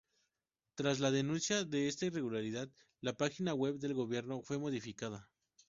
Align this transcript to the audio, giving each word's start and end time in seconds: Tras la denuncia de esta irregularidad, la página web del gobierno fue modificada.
Tras 0.73 0.97
la 0.99 1.11
denuncia 1.11 1.63
de 1.63 1.87
esta 1.87 2.07
irregularidad, 2.07 2.67
la 3.01 3.15
página 3.17 3.53
web 3.53 3.75
del 3.77 3.93
gobierno 3.93 4.41
fue 4.41 4.57
modificada. 4.57 5.29